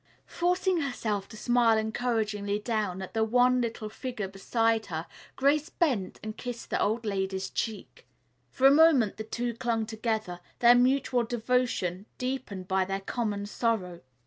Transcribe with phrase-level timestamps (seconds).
[0.25, 6.19] Forcing herself to smile encouragingly down at the wan little figure beside her, Grace bent
[6.23, 8.07] and kissed the old lady's cheek.
[8.49, 13.99] For a moment the two clung together, their mutual devotion deepened by their common sorrow.